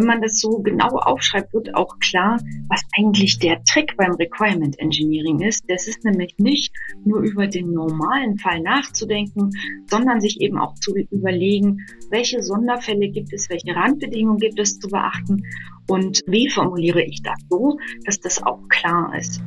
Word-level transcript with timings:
Wenn 0.00 0.06
man 0.06 0.22
das 0.22 0.40
so 0.40 0.60
genau 0.60 0.88
aufschreibt, 0.96 1.52
wird 1.52 1.74
auch 1.74 1.98
klar, 1.98 2.40
was 2.70 2.80
eigentlich 2.96 3.38
der 3.38 3.62
Trick 3.64 3.98
beim 3.98 4.12
Requirement 4.12 4.78
Engineering 4.78 5.40
ist. 5.42 5.62
Das 5.68 5.86
ist 5.86 6.02
nämlich 6.04 6.36
nicht 6.38 6.72
nur 7.04 7.20
über 7.20 7.46
den 7.46 7.72
normalen 7.72 8.38
Fall 8.38 8.62
nachzudenken, 8.62 9.50
sondern 9.90 10.22
sich 10.22 10.40
eben 10.40 10.56
auch 10.56 10.74
zu 10.76 10.94
überlegen, 11.10 11.84
welche 12.08 12.42
Sonderfälle 12.42 13.10
gibt 13.10 13.30
es, 13.34 13.50
welche 13.50 13.76
Randbedingungen 13.76 14.38
gibt 14.38 14.58
es 14.58 14.78
zu 14.78 14.88
beachten 14.88 15.42
und 15.86 16.22
wie 16.26 16.48
formuliere 16.48 17.02
ich 17.02 17.20
das 17.22 17.36
so, 17.50 17.76
dass 18.06 18.18
das 18.20 18.42
auch 18.42 18.66
klar 18.70 19.14
ist. 19.18 19.42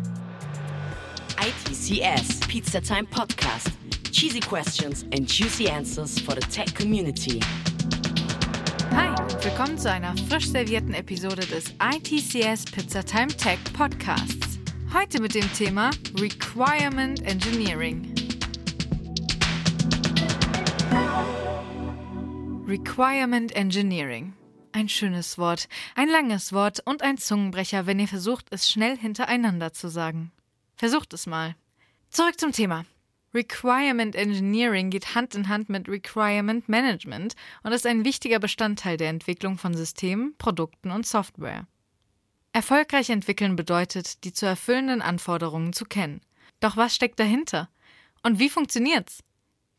ITCS 1.42 2.42
Pizza 2.42 2.80
Time 2.80 3.06
Podcast. 3.10 3.72
Cheesy 4.12 4.40
questions 4.40 5.04
and 5.14 5.28
juicy 5.28 5.68
answers 5.68 6.20
for 6.20 6.36
the 6.36 6.42
tech 6.42 6.76
community. 6.76 7.40
Hi, 8.96 9.16
willkommen 9.44 9.78
zu 9.78 9.92
einer 9.92 10.16
frisch 10.30 10.48
servierten 10.48 10.94
Episode 10.94 11.46
des 11.46 11.74
ITCS 11.80 12.66
Pizza 12.66 13.04
Time 13.04 13.28
Tech 13.28 13.60
Podcasts. 13.74 14.60
Heute 14.94 15.22
mit 15.22 15.36
dem 15.36 15.52
Thema 15.54 15.90
Requirement 16.20 17.22
Engineering. 17.24 18.14
Requirement 22.68 23.56
Engineering. 23.56 24.34
Ein 24.72 24.90
schönes 24.90 25.38
Wort, 25.38 25.68
ein 25.96 26.10
langes 26.10 26.54
Wort 26.54 26.80
und 26.86 27.02
ein 27.02 27.18
Zungenbrecher, 27.18 27.86
wenn 27.86 28.00
ihr 28.00 28.08
versucht, 28.08 28.46
es 28.52 28.70
schnell 28.70 28.98
hintereinander 28.98 29.74
zu 29.74 29.90
sagen. 29.90 30.32
Versucht 30.76 31.14
es 31.14 31.28
mal. 31.28 31.56
Zurück 32.10 32.40
zum 32.40 32.52
Thema. 32.52 32.86
Requirement 33.34 34.16
Engineering 34.16 34.92
geht 34.92 35.16
Hand 35.16 35.34
in 35.34 35.50
Hand 35.50 35.68
mit 35.68 35.90
Requirement 35.90 36.70
Management 36.70 37.36
und 37.64 37.72
ist 37.72 37.88
ein 37.88 38.06
wichtiger 38.06 38.38
Bestandteil 38.38 38.98
der 38.98 39.10
Entwicklung 39.10 39.58
von 39.58 39.74
Systemen, 39.74 40.36
Produkten 40.38 40.92
und 40.92 41.08
Software. 41.08 41.66
Erfolgreich 42.52 43.10
entwickeln 43.10 43.56
bedeutet, 43.56 44.24
die 44.24 44.34
zu 44.34 44.46
erfüllenden 44.46 45.02
Anforderungen 45.02 45.74
zu 45.74 45.86
kennen. 45.86 46.22
Doch 46.60 46.78
was 46.78 46.94
steckt 46.94 47.20
dahinter? 47.20 47.70
Und 48.22 48.38
wie 48.38 48.52
funktioniert's? 48.52 49.24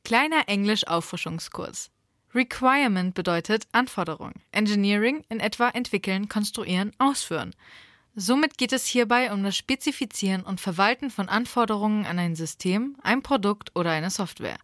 Kleiner 0.02 0.48
Englisch-Auffrischungskurs. 0.48 1.92
Requirement 2.34 3.14
bedeutet 3.14 3.68
Anforderung. 3.70 4.32
Engineering 4.50 5.24
in 5.28 5.38
etwa 5.38 5.68
entwickeln, 5.68 6.28
konstruieren, 6.28 6.90
ausführen. 6.98 7.54
Somit 8.16 8.58
geht 8.58 8.72
es 8.72 8.86
hierbei 8.86 9.32
um 9.32 9.42
das 9.42 9.56
Spezifizieren 9.56 10.42
und 10.42 10.60
Verwalten 10.60 11.10
von 11.10 11.28
Anforderungen 11.28 12.06
an 12.06 12.20
ein 12.20 12.36
System, 12.36 12.96
ein 13.02 13.22
Produkt 13.22 13.72
oder 13.74 13.90
eine 13.90 14.10
Software. 14.10 14.58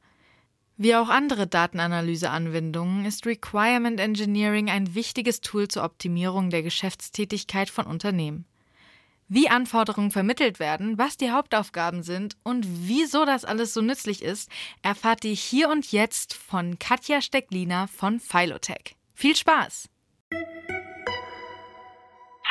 Wie 0.77 0.95
auch 0.95 1.09
andere 1.09 1.47
Datenanalyseanwendungen 1.49 3.05
ist 3.05 3.27
Requirement 3.27 3.99
Engineering 3.99 4.71
ein 4.71 4.95
wichtiges 4.95 5.41
Tool 5.41 5.69
zur 5.69 5.85
Optimierung 5.85 6.51
der 6.51 6.63
Geschäftstätigkeit 6.63 7.69
von 7.71 7.87
Unternehmen. 7.87 8.47
Wie 9.29 9.49
Anforderungen 9.49 10.11
vermittelt 10.11 10.59
werden, 10.59 10.97
was 10.97 11.17
die 11.17 11.31
Hauptaufgaben 11.31 12.03
sind 12.03 12.37
und 12.45 12.67
wieso 12.67 13.25
das 13.25 13.45
alles 13.45 13.75
so 13.75 13.81
nützlich 13.81 14.23
ist, 14.23 14.49
erfahrt 14.83 15.25
ihr 15.25 15.35
hier 15.35 15.69
und 15.69 15.93
jetzt 15.93 16.35
von 16.35 16.79
Katja 16.79 17.21
Steckliner 17.21 17.89
von 17.89 18.21
Philotech. 18.21 18.97
Viel 19.15 19.37
Spaß! 19.37 19.89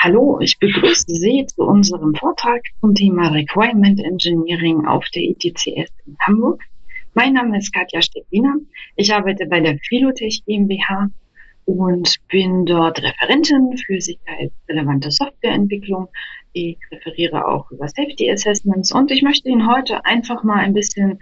Hallo, 0.01 0.39
ich 0.39 0.57
begrüße 0.59 1.13
Sie 1.13 1.45
zu 1.45 1.63
unserem 1.63 2.15
Vortrag 2.15 2.61
zum 2.79 2.95
Thema 2.95 3.33
Requirement 3.33 3.99
Engineering 3.99 4.85
auf 4.85 5.05
der 5.09 5.23
ITCS 5.23 5.91
in 6.05 6.15
Hamburg. 6.21 6.63
Mein 7.15 7.33
Name 7.33 7.57
ist 7.57 7.73
Katja 7.73 8.01
Steckliner. 8.01 8.55
Ich 8.95 9.13
arbeite 9.13 9.45
bei 9.47 9.59
der 9.59 9.77
Philotech 9.77 10.45
GmbH 10.45 11.09
und 11.65 12.15
bin 12.29 12.65
dort 12.65 13.03
Referentin 13.03 13.77
für 13.77 13.99
sicherheitsrelevante 13.99 15.11
Softwareentwicklung. 15.11 16.07
Ich 16.53 16.77
referiere 16.93 17.45
auch 17.45 17.69
über 17.69 17.89
Safety 17.89 18.31
Assessments 18.31 18.93
und 18.93 19.11
ich 19.11 19.21
möchte 19.21 19.49
Ihnen 19.49 19.69
heute 19.69 20.05
einfach 20.05 20.43
mal 20.43 20.59
ein 20.59 20.73
bisschen 20.73 21.19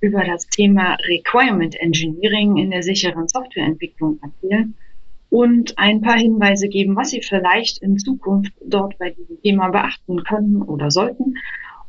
über 0.00 0.22
das 0.22 0.46
Thema 0.48 0.98
Requirement 1.08 1.80
Engineering 1.80 2.58
in 2.58 2.72
der 2.72 2.82
sicheren 2.82 3.26
Softwareentwicklung 3.26 4.20
erzählen 4.22 4.74
und 5.30 5.78
ein 5.78 6.00
paar 6.00 6.18
Hinweise 6.18 6.68
geben, 6.68 6.96
was 6.96 7.10
Sie 7.10 7.22
vielleicht 7.22 7.78
in 7.78 7.98
Zukunft 7.98 8.52
dort 8.64 8.98
bei 8.98 9.10
diesem 9.10 9.40
Thema 9.42 9.68
beachten 9.68 10.24
können 10.24 10.62
oder 10.62 10.90
sollten. 10.90 11.34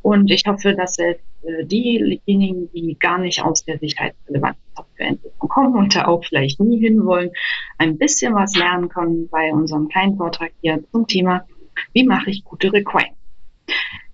Und 0.02 0.30
ich 0.30 0.44
hoffe, 0.46 0.74
dass 0.74 0.94
selbst 0.94 1.24
äh, 1.42 1.64
diejenigen, 1.64 2.70
die 2.72 2.96
gar 2.98 3.18
nicht 3.18 3.42
aus 3.42 3.64
der 3.64 3.78
sicherheitsrelevanten 3.78 4.62
Softwareentwicklung 4.74 5.48
kommen 5.48 5.76
und 5.76 5.94
da 5.94 6.06
auch 6.06 6.24
vielleicht 6.24 6.60
nie 6.60 6.78
hinwollen, 6.80 7.30
ein 7.78 7.98
bisschen 7.98 8.34
was 8.34 8.56
lernen 8.56 8.88
können 8.88 9.28
bei 9.28 9.52
unserem 9.52 9.88
kleinen 9.88 10.16
Vortrag 10.16 10.52
hier 10.62 10.82
zum 10.90 11.06
Thema, 11.06 11.44
wie 11.92 12.04
mache 12.04 12.30
ich 12.30 12.44
gute 12.44 12.72
Requirements. 12.72 13.18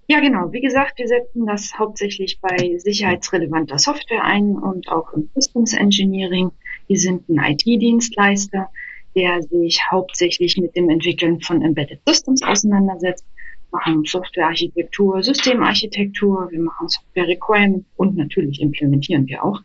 Ja, 0.09 0.21
genau. 0.21 0.53
Wie 0.53 0.61
gesagt, 0.61 0.99
wir 0.99 1.09
setzen 1.09 1.47
das 1.47 1.77
hauptsächlich 1.77 2.39
bei 2.41 2.79
sicherheitsrelevanter 2.79 3.79
Software 3.79 4.23
ein 4.23 4.55
und 4.55 4.89
auch 4.89 5.13
im 5.13 5.29
Systems 5.35 5.73
Engineering. 5.73 6.53
Wir 6.87 6.99
sind 6.99 7.29
ein 7.29 7.39
IT-Dienstleister 7.53 8.71
der 9.17 9.43
sich 9.43 9.81
hauptsächlich 9.91 10.59
mit 10.59 10.77
dem 10.77 10.91
Entwickeln 10.91 11.41
von 11.41 11.63
Embedded 11.63 12.01
Systems 12.07 12.43
auseinandersetzt. 12.43 13.25
Wir 13.71 13.79
machen 13.79 14.05
Softwarearchitektur, 14.05 15.23
Systemarchitektur, 15.23 16.49
wir 16.51 16.61
machen 16.61 16.89
Software 16.89 17.27
Requirement 17.27 17.85
und 17.97 18.17
natürlich 18.17 18.61
implementieren 18.61 19.27
wir 19.27 19.43
auch. 19.43 19.61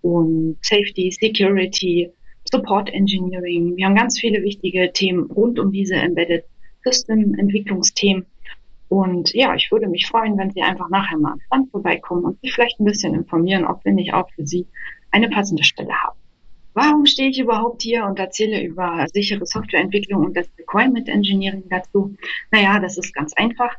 Und 0.00 0.56
Safety, 0.62 1.10
Security, 1.10 2.10
Support 2.50 2.90
Engineering. 2.90 3.76
Wir 3.76 3.86
haben 3.86 3.94
ganz 3.96 4.18
viele 4.18 4.42
wichtige 4.42 4.92
Themen 4.92 5.30
rund 5.30 5.58
um 5.58 5.72
diese 5.72 5.96
Embedded 5.96 6.44
System 6.84 7.34
Entwicklungsthemen. 7.34 8.26
Und 8.88 9.32
ja, 9.32 9.54
ich 9.54 9.70
würde 9.72 9.88
mich 9.88 10.06
freuen, 10.06 10.36
wenn 10.38 10.50
Sie 10.50 10.60
einfach 10.60 10.90
nachher 10.90 11.18
mal 11.18 11.32
am 11.32 11.40
Stand 11.46 11.70
vorbeikommen 11.70 12.24
und 12.24 12.40
sich 12.40 12.52
vielleicht 12.52 12.78
ein 12.78 12.84
bisschen 12.84 13.14
informieren, 13.14 13.64
ob 13.64 13.84
wir 13.84 13.92
nicht 13.92 14.12
auch 14.12 14.28
für 14.30 14.46
Sie 14.46 14.66
eine 15.10 15.28
passende 15.28 15.64
Stelle 15.64 15.92
haben 15.92 16.21
warum 16.74 17.06
stehe 17.06 17.30
ich 17.30 17.38
überhaupt 17.38 17.82
hier 17.82 18.04
und 18.04 18.18
erzähle 18.18 18.62
über 18.62 19.06
sichere 19.12 19.46
Softwareentwicklung 19.46 20.24
und 20.24 20.36
das 20.36 20.48
Requirement 20.58 21.08
Engineering 21.08 21.64
dazu? 21.68 22.16
Naja, 22.50 22.78
das 22.78 22.98
ist 22.98 23.14
ganz 23.14 23.32
einfach. 23.34 23.74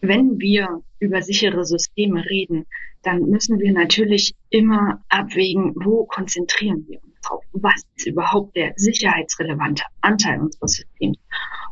Wenn 0.00 0.38
wir 0.38 0.82
über 0.98 1.22
sichere 1.22 1.64
Systeme 1.64 2.24
reden, 2.24 2.66
dann 3.02 3.22
müssen 3.22 3.58
wir 3.58 3.72
natürlich 3.72 4.34
immer 4.50 5.02
abwägen, 5.08 5.72
wo 5.76 6.04
konzentrieren 6.06 6.84
wir 6.88 7.02
uns 7.02 7.20
drauf? 7.22 7.44
Was 7.52 7.82
ist 7.96 8.06
überhaupt 8.06 8.56
der 8.56 8.72
sicherheitsrelevante 8.76 9.84
Anteil 10.00 10.40
unseres 10.40 10.72
Systems? 10.72 11.18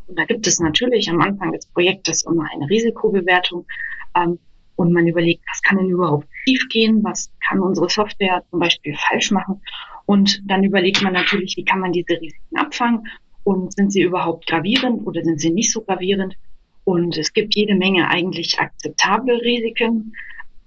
Und 0.06 0.18
da 0.18 0.24
gibt 0.24 0.46
es 0.46 0.60
natürlich 0.60 1.10
am 1.10 1.20
Anfang 1.20 1.52
des 1.52 1.66
Projektes 1.66 2.24
immer 2.24 2.46
eine 2.52 2.68
Risikobewertung. 2.68 3.66
Ähm, 4.14 4.38
und 4.76 4.92
man 4.92 5.06
überlegt, 5.06 5.44
was 5.50 5.62
kann 5.62 5.78
denn 5.78 5.90
überhaupt 5.90 6.26
schiefgehen? 6.44 7.04
Was 7.04 7.30
kann 7.46 7.60
unsere 7.60 7.88
Software 7.88 8.42
zum 8.50 8.58
Beispiel 8.58 8.96
falsch 8.96 9.30
machen? 9.30 9.60
Und 10.12 10.42
dann 10.44 10.62
überlegt 10.62 11.00
man 11.00 11.14
natürlich, 11.14 11.56
wie 11.56 11.64
kann 11.64 11.80
man 11.80 11.90
diese 11.90 12.20
Risiken 12.20 12.58
abfangen 12.58 13.08
und 13.44 13.72
sind 13.72 13.94
sie 13.94 14.02
überhaupt 14.02 14.46
gravierend 14.46 15.06
oder 15.06 15.24
sind 15.24 15.40
sie 15.40 15.50
nicht 15.50 15.72
so 15.72 15.80
gravierend? 15.80 16.36
Und 16.84 17.16
es 17.16 17.32
gibt 17.32 17.54
jede 17.54 17.74
Menge 17.74 18.08
eigentlich 18.08 18.58
akzeptable 18.58 19.40
Risiken. 19.40 20.12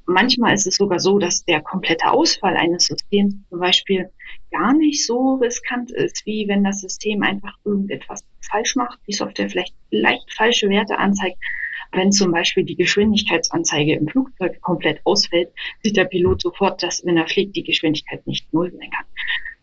Manchmal 0.08 0.56
ist 0.56 0.66
es 0.66 0.78
sogar 0.78 0.98
so, 0.98 1.20
dass 1.20 1.46
der 1.46 1.62
komplette 1.62 2.10
Ausfall 2.10 2.58
eines 2.58 2.88
Systems 2.88 3.36
zum 3.48 3.60
Beispiel 3.60 4.10
gar 4.50 4.74
nicht 4.74 5.06
so 5.06 5.36
riskant 5.36 5.92
ist, 5.92 6.26
wie 6.26 6.48
wenn 6.48 6.64
das 6.64 6.82
System 6.82 7.22
einfach 7.22 7.56
irgendetwas 7.64 8.26
falsch 8.42 8.76
macht, 8.76 8.98
die 9.08 9.14
Software 9.14 9.52
vielleicht 9.52 9.76
leicht 9.92 10.34
falsche 10.34 10.70
Werte 10.70 10.98
anzeigt, 10.98 11.38
wenn 11.92 12.12
zum 12.12 12.32
Beispiel 12.32 12.64
die 12.64 12.76
Geschwindigkeitsanzeige 12.76 13.94
im 13.94 14.08
Flugzeug 14.08 14.62
komplett 14.62 15.02
ausfällt, 15.06 15.50
sieht 15.84 15.98
der 15.98 16.06
Pilot 16.06 16.42
sofort, 16.42 16.84
dass 16.84 17.06
wenn 17.06 17.18
er 17.18 17.28
fliegt, 17.28 17.56
die 17.56 17.64
Geschwindigkeit 17.64 18.26
nicht 18.28 18.52
null 18.54 18.72
sein 18.72 18.90
kann. 18.90 19.06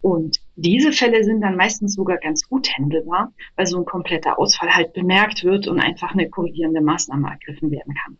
Und 0.02 0.40
diese 0.56 0.90
Fälle 0.90 1.22
sind 1.22 1.42
dann 1.42 1.54
meistens 1.54 1.94
sogar 1.94 2.18
ganz 2.18 2.48
gut 2.48 2.68
händelbar, 2.76 3.32
weil 3.54 3.66
so 3.66 3.78
ein 3.78 3.84
kompletter 3.84 4.36
Ausfall 4.36 4.74
halt 4.74 4.92
bemerkt 4.94 5.44
wird 5.44 5.68
und 5.68 5.78
einfach 5.78 6.12
eine 6.12 6.28
korrigierende 6.28 6.80
Maßnahme 6.80 7.28
ergriffen 7.28 7.70
werden 7.70 7.94
kann. 7.94 8.18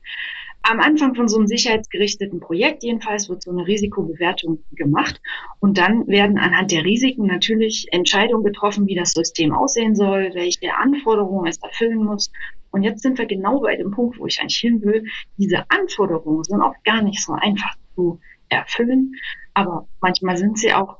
Am 0.62 0.78
Anfang 0.78 1.16
von 1.16 1.26
so 1.26 1.38
einem 1.38 1.48
sicherheitsgerichteten 1.48 2.38
Projekt 2.38 2.84
jedenfalls 2.84 3.28
wird 3.28 3.42
so 3.42 3.50
eine 3.50 3.66
Risikobewertung 3.66 4.60
gemacht 4.70 5.20
und 5.58 5.76
dann 5.76 6.06
werden 6.06 6.38
anhand 6.38 6.70
der 6.70 6.84
Risiken 6.84 7.26
natürlich 7.26 7.88
Entscheidungen 7.90 8.44
getroffen, 8.44 8.86
wie 8.86 8.94
das 8.94 9.10
System 9.10 9.52
aussehen 9.52 9.96
soll, 9.96 10.30
welche 10.34 10.76
Anforderungen 10.76 11.48
es 11.48 11.58
erfüllen 11.60 12.04
muss 12.04 12.30
und 12.72 12.82
jetzt 12.82 13.02
sind 13.02 13.18
wir 13.18 13.26
genau 13.26 13.60
bei 13.60 13.76
dem 13.76 13.90
Punkt, 13.90 14.18
wo 14.18 14.26
ich 14.26 14.40
eigentlich 14.40 14.58
hin 14.58 14.82
will. 14.82 15.04
Diese 15.36 15.70
Anforderungen 15.70 16.42
sind 16.42 16.60
auch 16.60 16.74
gar 16.84 17.02
nicht 17.02 17.22
so 17.22 17.34
einfach 17.34 17.76
zu 17.94 18.18
erfüllen, 18.48 19.14
aber 19.54 19.86
manchmal 20.00 20.36
sind 20.36 20.58
sie 20.58 20.72
auch 20.72 20.98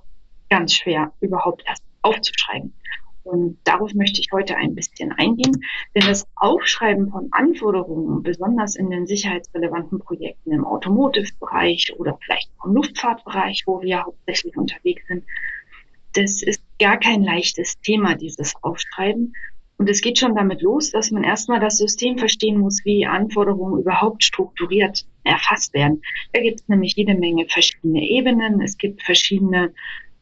ganz 0.51 0.75
schwer 0.75 1.13
überhaupt 1.21 1.65
erst 1.67 1.83
aufzuschreiben. 2.03 2.75
Und 3.25 3.59
darauf 3.65 3.95
möchte 3.95 4.21
ich 4.21 4.29
heute 4.33 4.57
ein 4.57 4.75
bisschen 4.75 5.13
eingehen, 5.13 5.65
denn 5.95 6.07
das 6.07 6.27
Aufschreiben 6.35 7.11
von 7.11 7.29
Anforderungen, 7.31 8.23
besonders 8.23 8.75
in 8.75 8.91
den 8.91 9.07
sicherheitsrelevanten 9.07 10.01
Projekten 10.01 10.51
im 10.51 10.65
Automotive-Bereich 10.65 11.95
oder 11.99 12.19
vielleicht 12.23 12.51
auch 12.59 12.67
im 12.67 12.75
Luftfahrtbereich, 12.75 13.63
wo 13.67 13.81
wir 13.81 14.03
hauptsächlich 14.03 14.57
unterwegs 14.57 15.07
sind, 15.07 15.25
das 16.15 16.43
ist 16.43 16.63
gar 16.79 16.99
kein 16.99 17.23
leichtes 17.23 17.81
Thema, 17.81 18.17
dieses 18.17 18.55
Aufschreiben, 18.63 19.35
Und 19.83 19.91
es 19.91 20.01
geht 20.01 20.17
schon 20.17 20.37
damit 20.37 20.63
los, 20.63 20.93
dass 20.93 21.11
man 21.11 21.25
erstmal 21.25 21.59
das 21.59 21.77
System 21.77 22.17
verstehen 22.17 22.57
muss, 22.57 22.85
wie 22.85 23.05
Anforderungen 23.05 23.81
überhaupt 23.81 24.23
strukturiert 24.23 25.05
erfasst 25.25 25.75
werden. 25.75 26.03
Da 26.33 26.41
gibt 26.41 26.61
es 26.61 26.69
nämlich 26.69 26.95
jede 26.95 27.17
Menge 27.17 27.49
verschiedene 27.49 28.01
Ebenen. 28.01 28.61
Es 28.61 28.79
gibt 28.79 29.03
verschiedene 29.03 29.75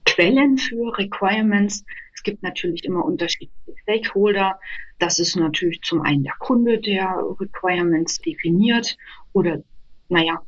Quellen 0.07 0.57
für 0.57 0.97
Requirements. 0.97 1.85
Es 2.15 2.23
gibt 2.23 2.43
natürlich 2.43 2.85
immer 2.85 3.05
unterschiedliche 3.05 3.75
Stakeholder. 3.83 4.59
Das 4.99 5.19
ist 5.19 5.37
natürlich 5.37 5.83
zum 5.83 6.01
einen 6.01 6.23
der 6.23 6.37
Kunde, 6.39 6.79
der 6.79 7.23
Requirements 7.39 8.17
definiert 8.23 8.97
oder, 9.35 9.62
naja, 10.09 10.41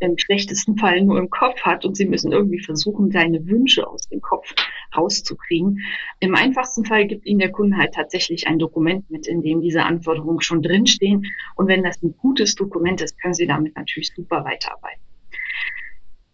im 0.00 0.18
schlechtesten 0.18 0.76
Fall 0.76 1.00
nur 1.00 1.18
im 1.18 1.30
Kopf 1.30 1.62
hat 1.62 1.86
und 1.86 1.96
sie 1.96 2.06
müssen 2.06 2.32
irgendwie 2.32 2.62
versuchen, 2.62 3.10
seine 3.12 3.46
Wünsche 3.46 3.88
aus 3.88 4.02
dem 4.08 4.20
Kopf 4.20 4.52
rauszukriegen. 4.96 5.80
Im 6.20 6.34
einfachsten 6.34 6.84
Fall 6.84 7.06
gibt 7.06 7.26
ihnen 7.26 7.38
der 7.38 7.52
Kunde 7.52 7.76
halt 7.76 7.94
tatsächlich 7.94 8.46
ein 8.46 8.58
Dokument 8.58 9.10
mit, 9.10 9.26
in 9.26 9.42
dem 9.42 9.60
diese 9.60 9.82
Anforderungen 9.84 10.40
schon 10.40 10.62
drinstehen. 10.62 11.26
Und 11.56 11.68
wenn 11.68 11.82
das 11.82 12.02
ein 12.02 12.14
gutes 12.16 12.54
Dokument 12.54 13.00
ist, 13.00 13.20
können 13.20 13.34
sie 13.34 13.46
damit 13.46 13.76
natürlich 13.76 14.12
super 14.14 14.44
weiterarbeiten. 14.44 15.00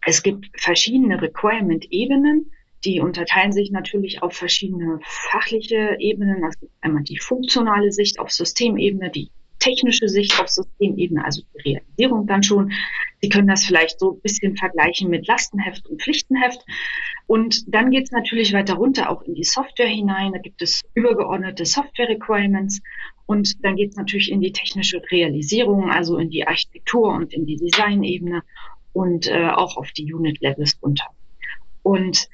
Es 0.05 0.23
gibt 0.23 0.49
verschiedene 0.55 1.21
Requirement-Ebenen. 1.21 2.51
Die 2.85 3.01
unterteilen 3.01 3.51
sich 3.51 3.71
natürlich 3.71 4.23
auf 4.23 4.33
verschiedene 4.33 4.99
fachliche 5.03 5.97
Ebenen. 5.99 6.43
Es 6.45 6.59
gibt 6.59 6.71
einmal 6.81 7.03
die 7.03 7.19
funktionale 7.19 7.91
Sicht 7.91 8.19
auf 8.19 8.31
Systemebene, 8.31 9.11
die 9.11 9.31
technische 9.59 10.07
Sicht 10.07 10.39
auf 10.39 10.47
Systemebene, 10.47 11.23
also 11.23 11.41
die 11.53 11.69
Realisierung 11.71 12.27
dann 12.27 12.43
schon. 12.43 12.71
Sie 13.21 13.29
können 13.29 13.47
das 13.47 13.65
vielleicht 13.65 13.99
so 13.99 14.13
ein 14.13 14.21
bisschen 14.21 14.55
vergleichen 14.55 15.09
mit 15.09 15.27
Lastenheft 15.27 15.87
und 15.87 16.01
Pflichtenheft. 16.01 16.65
Und 17.27 17.63
dann 17.67 17.91
geht 17.91 18.05
es 18.05 18.11
natürlich 18.11 18.53
weiter 18.53 18.75
runter 18.75 19.09
auch 19.09 19.21
in 19.23 19.35
die 19.35 19.43
Software 19.43 19.87
hinein. 19.87 20.31
Da 20.31 20.39
gibt 20.39 20.61
es 20.61 20.81
übergeordnete 20.93 21.65
Software-Requirements. 21.65 22.81
Und 23.25 23.63
dann 23.63 23.75
geht 23.75 23.91
es 23.91 23.95
natürlich 23.95 24.31
in 24.31 24.41
die 24.41 24.51
technische 24.51 25.01
Realisierung, 25.11 25.91
also 25.91 26.17
in 26.17 26.29
die 26.29 26.47
Architektur 26.47 27.13
und 27.13 27.33
in 27.33 27.45
die 27.45 27.57
Designebene 27.57 28.41
und 28.93 29.27
äh, 29.27 29.49
auch 29.49 29.77
auf 29.77 29.91
die 29.91 30.11
Unit-Levels 30.11 30.79
runter. 30.81 31.05
Und 31.83 32.27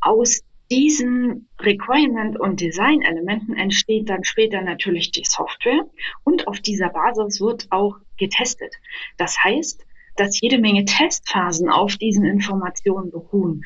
aus 0.00 0.42
diesen 0.72 1.48
Requirement- 1.60 2.40
und 2.40 2.62
Design-Elementen 2.62 3.54
entsteht 3.54 4.08
dann 4.08 4.24
später 4.24 4.62
natürlich 4.62 5.10
die 5.12 5.24
Software 5.26 5.84
und 6.24 6.48
auf 6.48 6.60
dieser 6.60 6.88
Basis 6.88 7.42
wird 7.42 7.66
auch 7.68 7.98
getestet. 8.16 8.74
Das 9.18 9.36
heißt, 9.44 9.84
dass 10.16 10.40
jede 10.40 10.58
Menge 10.58 10.86
Testphasen 10.86 11.68
auf 11.68 11.96
diesen 11.96 12.24
Informationen 12.24 13.10
beruhen. 13.10 13.64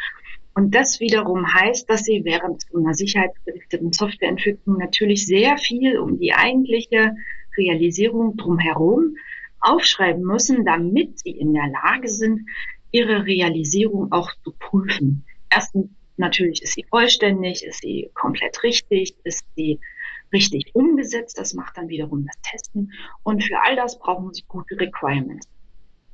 Und 0.52 0.74
das 0.74 0.98
wiederum 0.98 1.46
heißt, 1.54 1.88
dass 1.88 2.02
Sie 2.02 2.24
während 2.24 2.64
einer 2.74 2.94
sicherheitsgerichteten 2.94 3.92
Softwareentwicklung 3.92 4.78
natürlich 4.78 5.26
sehr 5.26 5.58
viel 5.58 5.98
um 5.98 6.18
die 6.18 6.32
eigentliche 6.32 7.14
Realisierung 7.56 8.36
drumherum 8.36 9.16
aufschreiben 9.60 10.24
müssen, 10.24 10.64
damit 10.64 11.20
Sie 11.20 11.30
in 11.30 11.54
der 11.54 11.68
Lage 11.68 12.08
sind, 12.08 12.48
Ihre 12.90 13.26
Realisierung 13.26 14.10
auch 14.10 14.32
zu 14.42 14.52
prüfen. 14.58 15.24
Erstens 15.50 15.88
Natürlich 16.16 16.62
ist 16.62 16.74
sie 16.74 16.84
vollständig, 16.88 17.64
ist 17.64 17.80
sie 17.80 18.10
komplett 18.14 18.62
richtig, 18.62 19.16
ist 19.24 19.44
sie 19.54 19.80
richtig 20.32 20.74
umgesetzt. 20.74 21.38
Das 21.38 21.54
macht 21.54 21.76
dann 21.76 21.88
wiederum 21.88 22.26
das 22.26 22.40
Testen. 22.42 22.92
Und 23.22 23.44
für 23.44 23.60
all 23.62 23.76
das 23.76 23.98
brauchen 23.98 24.32
Sie 24.32 24.44
gute 24.48 24.78
Requirements. 24.78 25.48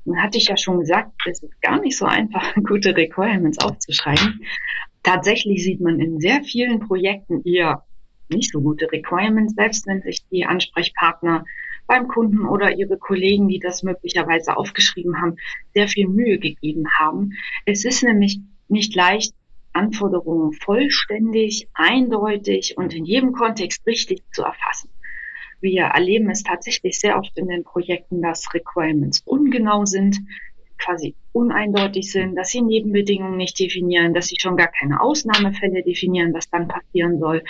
Nun 0.05 0.21
hatte 0.21 0.39
ich 0.39 0.49
ja 0.49 0.57
schon 0.57 0.81
gesagt, 0.81 1.13
es 1.29 1.43
ist 1.43 1.63
gar 1.63 1.81
nicht 1.81 1.97
so 1.97 2.07
einfach, 2.07 2.55
gute 2.67 2.97
Requirements 2.97 3.59
aufzuschreiben. 3.59 4.43
Tatsächlich 5.03 5.63
sieht 5.63 5.81
man 5.81 6.01
in 6.01 6.21
sehr 6.21 6.43
vielen 6.43 6.81
Projekten 6.81 7.43
eher 7.45 7.85
nicht 8.29 8.53
so 8.53 8.61
gute 8.61 8.91
Requirements, 8.91 9.55
selbst 9.55 9.87
wenn 9.87 10.03
sich 10.03 10.27
die 10.31 10.45
Ansprechpartner 10.45 11.45
beim 11.87 12.09
Kunden 12.09 12.47
oder 12.47 12.77
ihre 12.77 12.97
Kollegen, 12.97 13.49
die 13.49 13.59
das 13.59 13.83
möglicherweise 13.83 14.57
aufgeschrieben 14.57 15.21
haben, 15.21 15.37
sehr 15.75 15.89
viel 15.89 16.09
Mühe 16.09 16.39
gegeben 16.39 16.85
haben. 16.99 17.33
Es 17.67 17.85
ist 17.85 18.03
nämlich 18.03 18.41
nicht 18.69 18.95
leicht, 18.95 19.35
Anforderungen 19.73 20.53
vollständig, 20.53 21.69
eindeutig 21.75 22.77
und 22.77 22.95
in 22.95 23.05
jedem 23.05 23.33
Kontext 23.33 23.87
richtig 23.87 24.23
zu 24.33 24.43
erfassen. 24.43 24.91
Wir 25.61 25.85
erleben 25.85 26.29
es 26.31 26.43
tatsächlich 26.43 26.99
sehr 26.99 27.17
oft 27.19 27.37
in 27.39 27.47
den 27.47 27.63
Projekten, 27.63 28.21
dass 28.21 28.53
Requirements 28.53 29.23
ungenau 29.25 29.85
sind, 29.85 30.19
quasi 30.79 31.15
uneindeutig 31.33 32.11
sind, 32.11 32.35
dass 32.35 32.51
sie 32.51 32.63
Nebenbedingungen 32.63 33.37
nicht 33.37 33.59
definieren, 33.59 34.15
dass 34.15 34.27
sie 34.27 34.37
schon 34.41 34.57
gar 34.57 34.69
keine 34.69 35.01
Ausnahmefälle 35.01 35.83
definieren, 35.83 36.35
was 36.35 36.51
dann 36.51 36.69
passieren 36.69 37.19
soll. 37.19 37.45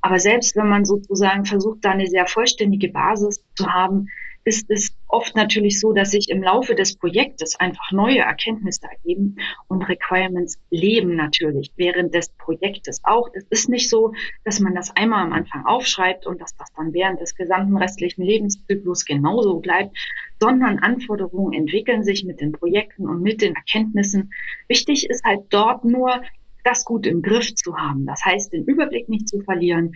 Aber 0.00 0.18
selbst 0.18 0.56
wenn 0.56 0.68
man 0.68 0.84
sozusagen 0.84 1.44
versucht, 1.44 1.84
da 1.84 1.90
eine 1.90 2.06
sehr 2.06 2.26
vollständige 2.26 2.88
Basis 2.88 3.44
zu 3.56 3.66
haben, 3.66 4.08
ist 4.44 4.70
es 4.70 4.90
oft 5.08 5.36
natürlich 5.36 5.80
so, 5.80 5.92
dass 5.92 6.10
sich 6.12 6.28
im 6.30 6.42
Laufe 6.42 6.74
des 6.74 6.96
Projektes 6.96 7.58
einfach 7.58 7.92
neue 7.92 8.20
Erkenntnisse 8.20 8.82
ergeben 8.90 9.36
und 9.68 9.82
Requirements 9.82 10.58
leben 10.70 11.16
natürlich 11.16 11.72
während 11.76 12.14
des 12.14 12.30
Projektes 12.30 13.00
auch. 13.04 13.28
Es 13.34 13.44
ist 13.50 13.68
nicht 13.68 13.88
so, 13.88 14.12
dass 14.44 14.60
man 14.60 14.74
das 14.74 14.94
einmal 14.96 15.24
am 15.24 15.32
Anfang 15.32 15.66
aufschreibt 15.66 16.26
und 16.26 16.40
dass 16.40 16.56
das 16.56 16.68
dann 16.76 16.92
während 16.92 17.20
des 17.20 17.34
gesamten 17.34 17.76
restlichen 17.76 18.22
Lebenszyklus 18.22 19.04
genauso 19.04 19.60
bleibt, 19.60 19.96
sondern 20.40 20.78
Anforderungen 20.78 21.52
entwickeln 21.52 22.02
sich 22.02 22.24
mit 22.24 22.40
den 22.40 22.52
Projekten 22.52 23.08
und 23.08 23.22
mit 23.22 23.42
den 23.42 23.54
Erkenntnissen. 23.54 24.32
Wichtig 24.68 25.08
ist 25.10 25.24
halt 25.24 25.42
dort 25.50 25.84
nur, 25.84 26.22
das 26.64 26.84
gut 26.84 27.06
im 27.06 27.22
Griff 27.22 27.54
zu 27.54 27.76
haben. 27.76 28.06
Das 28.06 28.24
heißt, 28.24 28.52
den 28.52 28.64
Überblick 28.64 29.08
nicht 29.08 29.28
zu 29.28 29.40
verlieren, 29.40 29.94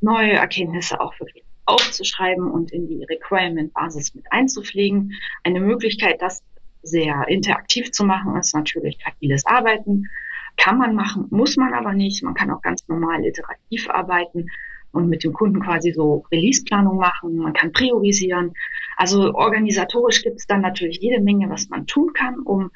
neue 0.00 0.32
Erkenntnisse 0.32 1.00
auch 1.00 1.18
wirklich 1.18 1.44
aufzuschreiben 1.64 2.50
und 2.50 2.72
in 2.72 2.88
die 2.88 3.04
Requirement-Basis 3.04 4.14
mit 4.14 4.24
einzupflegen. 4.30 5.12
Eine 5.44 5.60
Möglichkeit, 5.60 6.20
das 6.20 6.42
sehr 6.82 7.26
interaktiv 7.28 7.92
zu 7.92 8.04
machen, 8.04 8.36
ist 8.36 8.54
natürlich 8.54 8.98
agiles 9.06 9.46
Arbeiten. 9.46 10.08
Kann 10.56 10.78
man 10.78 10.94
machen, 10.94 11.26
muss 11.30 11.56
man 11.56 11.72
aber 11.72 11.92
nicht. 11.92 12.22
Man 12.22 12.34
kann 12.34 12.50
auch 12.50 12.62
ganz 12.62 12.86
normal 12.88 13.24
iterativ 13.24 13.88
arbeiten 13.88 14.48
und 14.92 15.08
mit 15.08 15.24
dem 15.24 15.32
Kunden 15.32 15.60
quasi 15.60 15.92
so 15.92 16.24
Release-Planung 16.30 16.96
machen. 16.98 17.36
Man 17.36 17.54
kann 17.54 17.72
priorisieren. 17.72 18.52
Also 18.96 19.34
organisatorisch 19.34 20.22
gibt 20.22 20.40
es 20.40 20.46
dann 20.46 20.60
natürlich 20.60 20.98
jede 21.00 21.20
Menge, 21.20 21.48
was 21.48 21.68
man 21.68 21.86
tun 21.86 22.12
kann, 22.12 22.40
um 22.40 22.70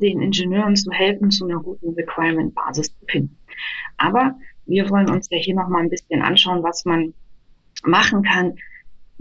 den 0.00 0.20
Ingenieuren 0.20 0.76
zu 0.76 0.90
helfen, 0.90 1.30
zu 1.30 1.46
einer 1.46 1.60
guten 1.60 1.94
Requirement-Basis 1.94 2.98
zu 2.98 3.06
finden. 3.06 3.36
Aber 3.96 4.34
wir 4.66 4.88
wollen 4.90 5.10
uns 5.10 5.28
ja 5.30 5.38
hier 5.38 5.54
nochmal 5.54 5.82
ein 5.82 5.90
bisschen 5.90 6.22
anschauen, 6.22 6.62
was 6.62 6.84
man 6.84 7.14
machen 7.84 8.22
kann, 8.22 8.58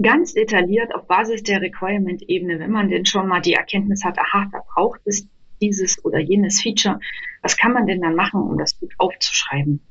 ganz 0.01 0.33
detailliert 0.33 0.93
auf 0.95 1.07
Basis 1.07 1.43
der 1.43 1.61
Requirement-Ebene, 1.61 2.59
wenn 2.59 2.71
man 2.71 2.89
denn 2.89 3.05
schon 3.05 3.27
mal 3.27 3.41
die 3.41 3.53
Erkenntnis 3.53 4.03
hat, 4.03 4.17
aha, 4.17 4.47
da 4.51 4.61
braucht 4.73 5.01
es 5.05 5.27
dieses 5.61 6.03
oder 6.05 6.19
jenes 6.19 6.61
Feature, 6.61 6.99
was 7.41 7.57
kann 7.57 7.73
man 7.73 7.85
denn 7.85 8.01
dann 8.01 8.15
machen, 8.15 8.41
um 8.41 8.57
das 8.57 8.79
gut 8.79 8.93
aufzuschreiben? 8.97 9.81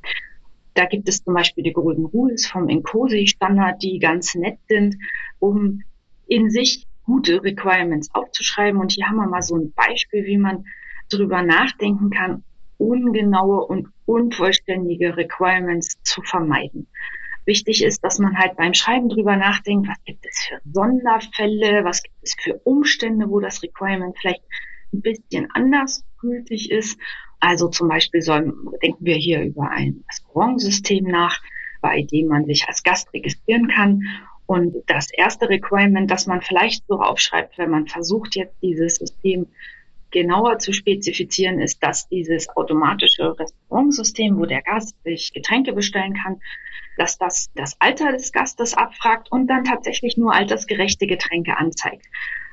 Da 0.75 0.87
gibt 0.87 1.09
es 1.09 1.25
zum 1.25 1.35
Beispiel 1.35 1.65
die 1.65 1.73
Golden 1.73 2.05
Rules 2.05 2.47
vom 2.47 2.69
Incosi-Standard, 2.69 3.83
die 3.83 3.99
ganz 3.99 4.35
nett 4.35 4.59
sind, 4.69 4.97
um 5.39 5.83
in 6.27 6.51
sich 6.51 6.87
gute 7.05 7.43
Requirements 7.43 8.15
aufzuschreiben. 8.15 8.81
Und 8.81 8.93
hier 8.93 9.09
haben 9.09 9.17
wir 9.17 9.27
mal 9.27 9.43
so 9.43 9.57
ein 9.57 9.73
Beispiel, 9.73 10.25
wie 10.25 10.39
man 10.39 10.65
darüber 11.11 11.43
nachdenken 11.43 12.11
kann, 12.11 12.45
ungenaue 12.77 13.67
und 13.67 13.89
unvollständige 14.07 15.17
Requirements 15.17 16.01
zu 16.03 16.23
vermeiden. 16.23 16.87
Wichtig 17.49 17.83
ist, 17.83 18.05
dass 18.05 18.19
man 18.19 18.37
halt 18.37 18.57
beim 18.59 18.75
Schreiben 18.75 19.09
drüber 19.09 19.35
nachdenkt, 19.35 19.89
was 19.89 19.97
gibt 20.05 20.27
es 20.27 20.39
für 20.47 20.61
Sonderfälle, 20.71 21.83
was 21.83 22.03
gibt 22.03 22.19
es 22.21 22.37
für 22.39 22.61
Umstände, 22.65 23.31
wo 23.31 23.41
das 23.41 23.63
Requirement 23.63 24.15
vielleicht 24.19 24.43
ein 24.93 25.01
bisschen 25.01 25.49
anders 25.55 26.05
gültig 26.21 26.71
ist. 26.71 27.01
Also 27.41 27.69
zum 27.69 27.89
Beispiel 27.89 28.21
sollen, 28.21 28.53
denken 28.83 29.03
wir 29.03 29.15
hier 29.15 29.41
über 29.41 29.71
ein 29.71 30.05
Restaurantsystem 30.11 31.05
nach, 31.05 31.41
bei 31.81 32.03
dem 32.03 32.27
man 32.27 32.45
sich 32.45 32.69
als 32.69 32.83
Gast 32.83 33.15
registrieren 33.15 33.69
kann. 33.69 34.03
Und 34.45 34.77
das 34.87 35.11
erste 35.11 35.49
Requirement, 35.49 36.11
das 36.11 36.27
man 36.27 36.43
vielleicht 36.43 36.87
so 36.87 37.01
aufschreibt, 37.01 37.57
wenn 37.57 37.71
man 37.71 37.87
versucht 37.87 38.37
jetzt 38.37 38.57
dieses 38.61 38.97
System 38.97 39.47
genauer 40.11 40.59
zu 40.59 40.75
spezifizieren, 40.75 41.61
ist, 41.61 41.83
dass 41.83 42.11
dieses 42.11 42.47
automatische 42.51 43.39
Restaurantsystem, 43.79 44.39
wo 44.39 44.45
der 44.45 44.63
Gast 44.63 44.97
sich 45.05 45.33
Getränke 45.33 45.73
bestellen 45.73 46.15
kann, 46.15 46.41
dass 46.97 47.19
das 47.19 47.51
das 47.55 47.81
Alter 47.81 48.13
des 48.13 48.33
Gastes 48.33 48.75
abfragt 48.75 49.31
und 49.31 49.47
dann 49.47 49.65
tatsächlich 49.65 50.17
nur 50.17 50.35
altersgerechte 50.35 51.07
Getränke 51.07 51.57
anzeigt. 51.57 52.07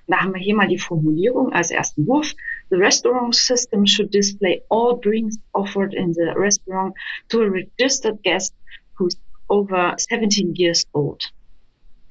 Da 0.08 0.22
haben 0.22 0.36
wir 0.36 0.42
hier 0.42 0.56
mal 0.56 0.68
die 0.68 0.78
Formulierung 0.78 1.52
als 1.52 1.72
ersten 1.72 2.06
Wurf. 2.06 2.34
The 2.70 2.76
restaurant 2.76 3.34
system 3.34 3.88
should 3.88 4.14
display 4.14 4.62
all 4.70 5.00
drinks 5.00 5.38
offered 5.54 5.96
in 5.96 6.14
the 6.14 6.32
restaurant 6.36 6.96
to 7.30 7.42
a 7.42 7.50
registered 7.50 8.22
guest 8.24 8.54
who's 9.00 9.18
over 9.50 9.96
17 9.98 10.54
years 10.56 10.86
old. 10.94 11.32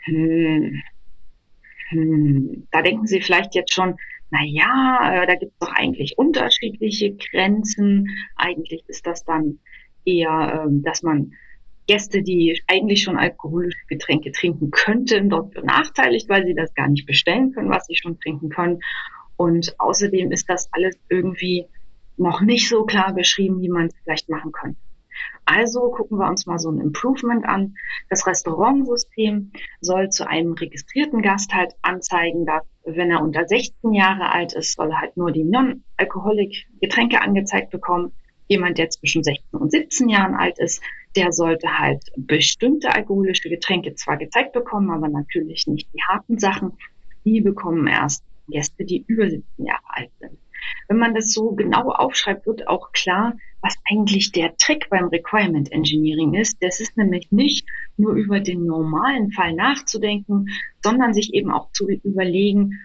Hm. 0.06 0.82
Hm. 1.90 2.66
Da 2.72 2.82
denken 2.82 3.06
Sie 3.06 3.20
vielleicht 3.20 3.54
jetzt 3.54 3.72
schon, 3.72 3.96
na 4.30 4.40
ja, 4.44 5.22
äh, 5.22 5.26
da 5.26 5.34
gibt 5.34 5.52
es 5.52 5.58
doch 5.58 5.72
eigentlich 5.74 6.18
unterschiedliche 6.18 7.14
Grenzen. 7.14 8.08
Eigentlich 8.36 8.84
ist 8.88 9.06
das 9.06 9.24
dann 9.24 9.58
eher, 10.04 10.66
äh, 10.66 10.82
dass 10.82 11.02
man 11.02 11.32
Gäste, 11.86 12.22
die 12.22 12.60
eigentlich 12.66 13.02
schon 13.02 13.18
alkoholische 13.18 13.86
Getränke 13.88 14.32
trinken 14.32 14.70
könnten, 14.70 15.28
dort 15.28 15.52
benachteiligt, 15.52 16.28
weil 16.28 16.46
sie 16.46 16.54
das 16.54 16.72
gar 16.74 16.88
nicht 16.88 17.06
bestellen 17.06 17.52
können, 17.52 17.70
was 17.70 17.86
sie 17.86 17.96
schon 17.96 18.18
trinken 18.20 18.48
können. 18.48 18.80
Und 19.36 19.74
außerdem 19.78 20.32
ist 20.32 20.48
das 20.48 20.68
alles 20.72 20.96
irgendwie 21.08 21.66
noch 22.16 22.40
nicht 22.40 22.68
so 22.68 22.84
klar 22.84 23.12
beschrieben, 23.12 23.60
wie 23.60 23.68
man 23.68 23.86
es 23.86 23.94
vielleicht 24.02 24.28
machen 24.28 24.52
könnte. 24.52 24.78
Also 25.44 25.90
gucken 25.90 26.18
wir 26.18 26.28
uns 26.28 26.46
mal 26.46 26.58
so 26.58 26.70
ein 26.70 26.80
Improvement 26.80 27.44
an. 27.44 27.76
Das 28.08 28.26
Restaurantsystem 28.26 29.52
soll 29.80 30.08
zu 30.10 30.26
einem 30.26 30.52
registrierten 30.52 31.22
Gast 31.22 31.52
halt 31.52 31.74
anzeigen, 31.82 32.46
dass 32.46 32.62
wenn 32.84 33.10
er 33.10 33.22
unter 33.22 33.46
16 33.46 33.92
Jahre 33.92 34.32
alt 34.32 34.54
ist, 34.54 34.74
soll 34.74 34.90
er 34.90 35.00
halt 35.00 35.16
nur 35.16 35.32
die 35.32 35.44
non-alkoholik 35.44 36.66
Getränke 36.80 37.20
angezeigt 37.20 37.70
bekommen. 37.70 38.12
Jemand, 38.48 38.76
der 38.76 38.90
zwischen 38.90 39.22
16 39.22 39.58
und 39.58 39.70
17 39.70 40.08
Jahren 40.08 40.34
alt 40.34 40.58
ist, 40.58 40.82
der 41.16 41.32
sollte 41.32 41.78
halt 41.78 42.04
bestimmte 42.16 42.94
alkoholische 42.94 43.48
Getränke 43.48 43.94
zwar 43.94 44.18
gezeigt 44.18 44.52
bekommen, 44.52 44.90
aber 44.90 45.08
natürlich 45.08 45.66
nicht 45.66 45.88
die 45.94 46.02
harten 46.02 46.38
Sachen. 46.38 46.72
Die 47.24 47.40
bekommen 47.40 47.86
erst 47.86 48.22
Gäste, 48.48 48.84
die 48.84 49.04
über 49.06 49.30
17 49.30 49.64
Jahre 49.64 49.82
alt 49.86 50.10
sind. 50.20 50.38
Wenn 50.88 50.98
man 50.98 51.14
das 51.14 51.32
so 51.32 51.52
genau 51.52 51.90
aufschreibt, 51.90 52.46
wird 52.46 52.68
auch 52.68 52.92
klar, 52.92 53.34
was 53.60 53.76
eigentlich 53.90 54.32
der 54.32 54.56
Trick 54.56 54.88
beim 54.90 55.08
Requirement 55.08 55.72
Engineering 55.72 56.34
ist. 56.34 56.58
Das 56.60 56.80
ist 56.80 56.96
nämlich 56.96 57.30
nicht 57.30 57.66
nur 57.96 58.12
über 58.12 58.40
den 58.40 58.66
normalen 58.66 59.30
Fall 59.32 59.54
nachzudenken, 59.54 60.48
sondern 60.82 61.14
sich 61.14 61.32
eben 61.32 61.50
auch 61.50 61.70
zu 61.72 61.88
überlegen, 61.88 62.80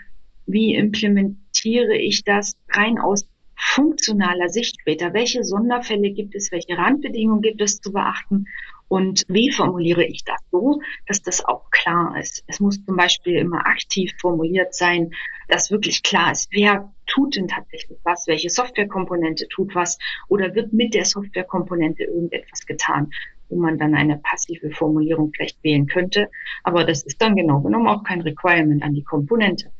wie 0.46 0.74
implementiere 0.76 1.98
ich 1.98 2.24
das 2.24 2.56
rein 2.70 2.98
aus 2.98 3.28
funktionaler 3.56 4.50
Sicht 4.50 4.80
später? 4.80 5.14
Welche 5.14 5.44
Sonderfälle 5.44 6.12
gibt 6.12 6.34
es? 6.34 6.52
Welche 6.52 6.78
Randbedingungen 6.78 7.42
gibt 7.42 7.62
es 7.62 7.82
zu 7.82 7.92
beachten? 7.92 8.46
Und 8.90 9.24
wie 9.28 9.52
formuliere 9.52 10.04
ich 10.04 10.24
das 10.26 10.40
so, 10.52 10.82
dass 11.06 11.22
das 11.22 11.46
auch 11.46 11.70
klar 11.70 12.18
ist? 12.20 12.44
Es 12.48 12.60
muss 12.60 12.84
zum 12.84 12.96
Beispiel 12.96 13.36
immer 13.36 13.68
aktiv 13.68 14.12
formuliert 14.20 14.74
sein, 14.74 15.12
dass 15.48 15.70
wirklich 15.70 16.02
klar 16.02 16.32
ist, 16.32 16.50
wer 16.52 16.92
tut 17.06 17.36
denn 17.36 17.48
tatsächlich 17.48 18.00
was, 18.04 18.28
welche 18.28 18.50
Softwarekomponente 18.50 19.48
tut 19.48 19.76
was 19.76 20.00
oder 20.28 20.56
wird 20.56 20.74
mit 20.74 20.96
der 20.96 21.06
Softwarekomponente 21.06 22.04
irgendetwas 22.04 22.66
getan, 22.66 23.12
wo 23.50 23.58
man 23.58 23.78
dann 23.78 23.94
eine 23.94 24.18
passive 24.18 24.72
Formulierung 24.72 25.32
vielleicht 25.36 25.64
wählen 25.64 25.86
könnte. 25.86 26.30
Aber 26.64 26.84
das 26.84 27.04
ist 27.04 27.22
dann 27.22 27.36
genau 27.36 27.62
genommen 27.62 27.88
auch 27.88 28.04
kein 28.04 28.22
Requirement 28.22 28.82
an 28.82 28.96
die 28.96 29.04
Komponente. 29.04 29.72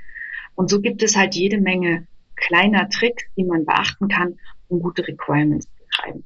Und 0.54 0.70
so 0.70 0.82
gibt 0.82 1.02
es 1.02 1.16
halt 1.16 1.34
jede 1.34 1.60
Menge 1.60 2.08
kleiner 2.36 2.90
Tricks, 2.90 3.24
die 3.36 3.44
man 3.44 3.66
beachten 3.66 4.08
kann, 4.08 4.38
um 4.68 4.82
gute 4.82 5.08
Requirements 5.08 5.66
zu 5.66 5.84
schreiben. 5.90 6.24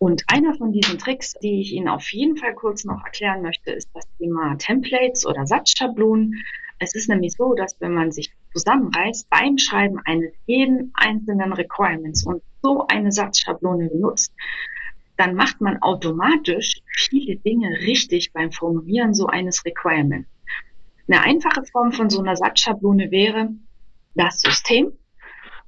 Und 0.00 0.24
einer 0.28 0.54
von 0.54 0.72
diesen 0.72 0.98
Tricks, 0.98 1.34
die 1.42 1.60
ich 1.60 1.72
Ihnen 1.72 1.86
auf 1.86 2.10
jeden 2.14 2.38
Fall 2.38 2.54
kurz 2.54 2.86
noch 2.86 3.04
erklären 3.04 3.42
möchte, 3.42 3.70
ist 3.70 3.90
das 3.92 4.08
Thema 4.16 4.56
Templates 4.56 5.26
oder 5.26 5.46
Satzschablonen. 5.46 6.42
Es 6.78 6.94
ist 6.94 7.10
nämlich 7.10 7.34
so, 7.36 7.52
dass 7.52 7.78
wenn 7.82 7.92
man 7.92 8.10
sich 8.10 8.32
zusammenreißt 8.54 9.28
beim 9.28 9.58
Schreiben 9.58 10.00
eines 10.06 10.32
jeden 10.46 10.90
einzelnen 10.94 11.52
Requirements 11.52 12.24
und 12.24 12.42
so 12.62 12.86
eine 12.86 13.12
Satzschablone 13.12 13.90
benutzt, 13.90 14.32
dann 15.18 15.34
macht 15.34 15.60
man 15.60 15.82
automatisch 15.82 16.80
viele 16.96 17.36
Dinge 17.36 17.68
richtig 17.80 18.32
beim 18.32 18.52
Formulieren 18.52 19.12
so 19.12 19.26
eines 19.26 19.66
Requirements. 19.66 20.30
Eine 21.08 21.24
einfache 21.24 21.64
Form 21.64 21.92
von 21.92 22.08
so 22.08 22.20
einer 22.20 22.36
Satzschablone 22.36 23.10
wäre, 23.10 23.50
das 24.14 24.40
System 24.40 24.92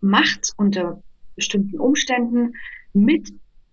macht 0.00 0.54
unter 0.56 1.02
bestimmten 1.36 1.78
Umständen 1.78 2.54
mit 2.94 3.28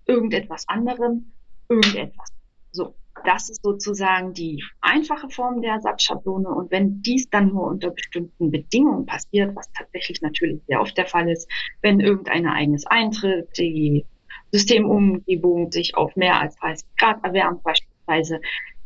irgendetwas 0.09 0.67
anderem, 0.67 1.31
irgendetwas. 1.69 2.29
So, 2.71 2.95
das 3.25 3.49
ist 3.49 3.63
sozusagen 3.63 4.33
die 4.33 4.63
einfache 4.81 5.29
Form 5.29 5.61
der 5.61 5.73
Ersatzschablone. 5.73 6.49
Und 6.49 6.71
wenn 6.71 7.01
dies 7.01 7.29
dann 7.29 7.49
nur 7.49 7.67
unter 7.67 7.91
bestimmten 7.91 8.51
Bedingungen 8.51 9.05
passiert, 9.05 9.55
was 9.55 9.71
tatsächlich 9.71 10.21
natürlich 10.21 10.61
sehr 10.67 10.81
oft 10.81 10.97
der 10.97 11.05
Fall 11.05 11.29
ist, 11.29 11.49
wenn 11.81 11.99
irgendein 11.99 12.45
Ereignis 12.45 12.85
eintritt, 12.87 13.57
die 13.57 14.05
Systemumgebung 14.51 15.71
sich 15.71 15.95
auf 15.95 16.15
mehr 16.15 16.39
als 16.39 16.55
30 16.57 16.87
Grad 16.97 17.23
erwärmt 17.23 17.63
beispielsweise, 17.63 18.41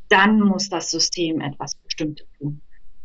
dann 0.09 0.41
muss 0.41 0.69
das 0.69 0.91
System 0.91 1.39
etwas 1.39 1.75
Bestimmtes 1.75 2.27
tun. 2.37 2.61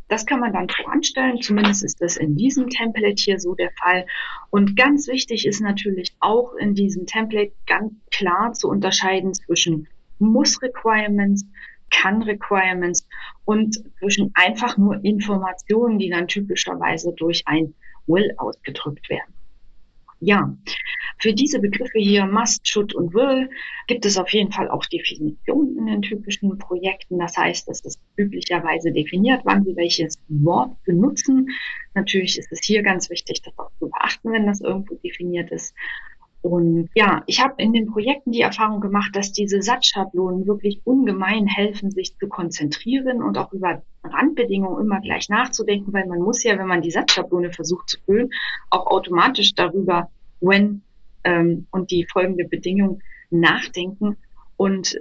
Das 0.08 0.24
kann 0.24 0.40
man 0.40 0.52
dann 0.54 0.68
voranstellen. 0.68 1.40
Zumindest 1.40 1.84
ist 1.84 2.00
das 2.00 2.16
in 2.16 2.36
diesem 2.36 2.68
Template 2.68 3.22
hier 3.22 3.38
so 3.38 3.54
der 3.54 3.70
Fall. 3.72 4.06
Und 4.50 4.74
ganz 4.74 5.06
wichtig 5.06 5.46
ist 5.46 5.60
natürlich 5.60 6.14
auch 6.20 6.54
in 6.54 6.74
diesem 6.74 7.06
Template 7.06 7.52
ganz 7.66 7.92
klar 8.10 8.54
zu 8.54 8.68
unterscheiden 8.68 9.34
zwischen 9.34 9.86
muss 10.18 10.60
Requirements, 10.62 11.46
kann 11.90 12.22
Requirements 12.22 13.06
und 13.44 13.82
zwischen 13.98 14.32
einfach 14.34 14.76
nur 14.76 15.02
Informationen, 15.04 15.98
die 15.98 16.10
dann 16.10 16.26
typischerweise 16.26 17.12
durch 17.12 17.42
ein 17.46 17.74
Will 18.06 18.32
ausgedrückt 18.38 19.08
werden. 19.10 19.37
Ja, 20.20 20.56
für 21.20 21.32
diese 21.32 21.60
Begriffe 21.60 21.98
hier 21.98 22.26
must, 22.26 22.66
should 22.66 22.94
und 22.94 23.14
will 23.14 23.50
gibt 23.86 24.04
es 24.04 24.18
auf 24.18 24.30
jeden 24.30 24.52
Fall 24.52 24.68
auch 24.68 24.84
Definitionen 24.86 25.78
in 25.78 25.86
den 25.86 26.02
typischen 26.02 26.58
Projekten. 26.58 27.18
Das 27.18 27.36
heißt, 27.36 27.68
es 27.68 27.84
ist 27.84 28.00
üblicherweise 28.16 28.92
definiert, 28.92 29.42
wann 29.44 29.64
Sie 29.64 29.76
welches 29.76 30.18
Wort 30.28 30.76
benutzen. 30.84 31.48
Natürlich 31.94 32.38
ist 32.38 32.52
es 32.52 32.60
hier 32.62 32.82
ganz 32.82 33.10
wichtig, 33.10 33.42
das 33.42 33.58
auch 33.58 33.70
zu 33.78 33.88
beachten, 33.88 34.32
wenn 34.32 34.46
das 34.46 34.60
irgendwo 34.60 34.94
definiert 34.96 35.50
ist. 35.50 35.74
Und 36.40 36.88
ja, 36.94 37.22
ich 37.26 37.42
habe 37.42 37.54
in 37.58 37.72
den 37.72 37.86
Projekten 37.86 38.30
die 38.30 38.42
Erfahrung 38.42 38.80
gemacht, 38.80 39.10
dass 39.14 39.32
diese 39.32 39.60
Satzschablonen 39.60 40.46
wirklich 40.46 40.80
ungemein 40.84 41.46
helfen, 41.46 41.90
sich 41.90 42.16
zu 42.16 42.28
konzentrieren 42.28 43.22
und 43.22 43.36
auch 43.36 43.52
über 43.52 43.82
Randbedingungen 44.04 44.80
immer 44.80 45.00
gleich 45.00 45.28
nachzudenken, 45.28 45.92
weil 45.92 46.06
man 46.06 46.20
muss 46.20 46.44
ja, 46.44 46.56
wenn 46.58 46.68
man 46.68 46.82
die 46.82 46.92
Satzschablone 46.92 47.52
versucht 47.52 47.90
zu 47.90 48.00
füllen, 48.04 48.30
auch 48.70 48.86
automatisch 48.86 49.54
darüber, 49.54 50.10
when 50.40 50.82
ähm, 51.24 51.66
und 51.72 51.90
die 51.90 52.06
folgende 52.10 52.44
Bedingung 52.44 53.00
nachdenken. 53.30 54.16
Und 54.56 55.00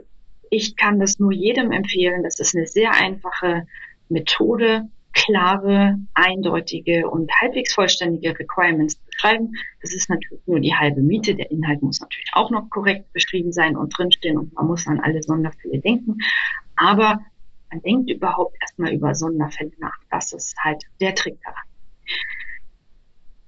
ich 0.49 0.75
kann 0.75 0.99
das 0.99 1.19
nur 1.19 1.31
jedem 1.31 1.71
empfehlen. 1.71 2.23
Das 2.23 2.39
ist 2.39 2.55
eine 2.55 2.65
sehr 2.65 2.91
einfache 2.93 3.67
Methode, 4.09 4.89
klare, 5.17 5.97
eindeutige 6.13 7.09
und 7.09 7.31
halbwegs 7.41 7.73
vollständige 7.73 8.37
Requirements 8.37 8.95
zu 8.95 9.11
schreiben. 9.17 9.51
Das 9.81 9.93
ist 9.93 10.09
natürlich 10.09 10.45
nur 10.45 10.59
die 10.59 10.75
halbe 10.75 11.01
Miete. 11.01 11.33
Der 11.33 11.49
Inhalt 11.49 11.81
muss 11.81 11.99
natürlich 11.99 12.29
auch 12.33 12.51
noch 12.51 12.69
korrekt 12.69 13.11
beschrieben 13.13 13.51
sein 13.51 13.75
und 13.75 13.97
drinstehen 13.97 14.37
und 14.37 14.53
man 14.53 14.67
muss 14.67 14.85
an 14.87 14.99
alle 14.99 15.23
Sonderfälle 15.23 15.79
denken. 15.79 16.17
Aber 16.75 17.19
man 17.71 17.81
denkt 17.81 18.11
überhaupt 18.11 18.55
erstmal 18.61 18.93
über 18.93 19.15
Sonderfälle 19.15 19.71
nach. 19.79 19.97
Das 20.11 20.33
ist 20.33 20.55
halt 20.63 20.83
der 21.01 21.15
Trick 21.15 21.39
daran. 21.43 21.63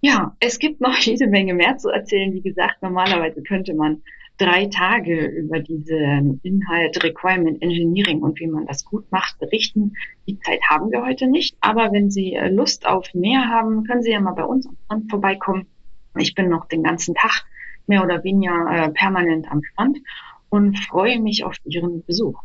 Ja, 0.01 0.35
es 0.39 0.57
gibt 0.57 0.81
noch 0.81 0.97
jede 0.99 1.27
Menge 1.27 1.53
mehr 1.53 1.77
zu 1.77 1.89
erzählen. 1.89 2.33
Wie 2.33 2.41
gesagt, 2.41 2.81
normalerweise 2.81 3.43
könnte 3.43 3.75
man 3.75 4.01
drei 4.39 4.67
Tage 4.67 5.25
über 5.27 5.59
diese 5.59 5.95
Inhalt 6.43 7.03
Requirement 7.03 7.61
Engineering 7.61 8.21
und 8.21 8.39
wie 8.39 8.47
man 8.47 8.65
das 8.65 8.85
gut 8.85 9.11
macht 9.11 9.37
berichten. 9.37 9.93
Die 10.27 10.39
Zeit 10.39 10.61
haben 10.67 10.91
wir 10.91 11.05
heute 11.05 11.27
nicht, 11.27 11.55
aber 11.59 11.91
wenn 11.91 12.09
Sie 12.09 12.33
äh, 12.33 12.49
Lust 12.49 12.87
auf 12.87 13.13
mehr 13.13 13.49
haben, 13.49 13.83
können 13.83 14.01
Sie 14.01 14.11
ja 14.11 14.19
mal 14.19 14.33
bei 14.33 14.45
uns 14.45 14.65
am 14.65 14.77
Strand 14.85 15.09
vorbeikommen. 15.09 15.67
Ich 16.17 16.33
bin 16.35 16.49
noch 16.49 16.67
den 16.67 16.83
ganzen 16.83 17.15
Tag 17.15 17.43
mehr 17.85 18.03
oder 18.03 18.23
weniger 18.23 18.65
äh, 18.71 18.89
permanent 18.89 19.51
am 19.51 19.61
Strand 19.63 19.99
und 20.49 20.79
freue 20.79 21.19
mich 21.19 21.43
auf 21.43 21.55
Ihren 21.65 22.03
Besuch. 22.05 22.41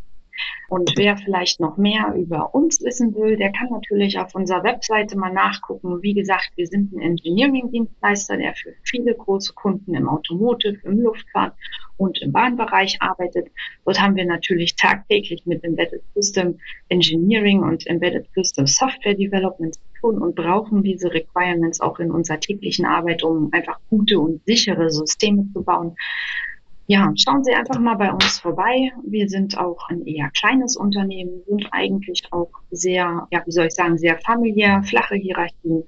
Und 0.68 0.92
wer 0.96 1.16
vielleicht 1.16 1.60
noch 1.60 1.76
mehr 1.76 2.14
über 2.16 2.54
uns 2.54 2.82
wissen 2.82 3.14
will, 3.14 3.36
der 3.36 3.52
kann 3.52 3.68
natürlich 3.70 4.18
auf 4.18 4.34
unserer 4.34 4.64
Webseite 4.64 5.16
mal 5.16 5.32
nachgucken. 5.32 6.02
Wie 6.02 6.14
gesagt, 6.14 6.52
wir 6.56 6.66
sind 6.66 6.92
ein 6.92 7.00
Engineering-Dienstleister, 7.00 8.36
der 8.36 8.54
für 8.54 8.72
viele 8.82 9.14
große 9.14 9.52
Kunden 9.54 9.94
im 9.94 10.08
Automotive, 10.08 10.78
im 10.84 11.00
Luftfahrt 11.00 11.54
und 11.96 12.20
im 12.22 12.32
Bahnbereich 12.32 12.96
arbeitet. 13.00 13.48
Dort 13.84 14.00
haben 14.00 14.16
wir 14.16 14.24
natürlich 14.24 14.74
tagtäglich 14.74 15.46
mit 15.46 15.62
Embedded 15.62 16.02
System 16.14 16.58
Engineering 16.88 17.62
und 17.62 17.86
Embedded 17.86 18.26
System 18.34 18.66
Software 18.66 19.14
Development 19.14 19.74
zu 19.74 19.80
tun 20.00 20.18
und 20.18 20.34
brauchen 20.34 20.82
diese 20.82 21.12
Requirements 21.12 21.80
auch 21.80 21.98
in 22.00 22.10
unserer 22.10 22.40
täglichen 22.40 22.86
Arbeit, 22.86 23.22
um 23.22 23.50
einfach 23.52 23.78
gute 23.90 24.18
und 24.18 24.44
sichere 24.44 24.90
Systeme 24.90 25.46
zu 25.52 25.62
bauen 25.62 25.96
ja, 26.86 27.10
schauen 27.16 27.42
Sie 27.44 27.54
einfach 27.54 27.78
mal 27.78 27.94
bei 27.94 28.12
uns 28.12 28.40
vorbei. 28.40 28.92
Wir 29.04 29.28
sind 29.28 29.56
auch 29.56 29.88
ein 29.88 30.04
eher 30.06 30.30
kleines 30.30 30.76
Unternehmen, 30.76 31.42
sind 31.46 31.66
eigentlich 31.70 32.24
auch 32.30 32.50
sehr, 32.70 33.26
ja, 33.30 33.42
wie 33.46 33.52
soll 33.52 33.66
ich 33.66 33.74
sagen, 33.74 33.96
sehr 33.96 34.18
familiär, 34.18 34.82
flache 34.82 35.14
Hierarchien. 35.14 35.84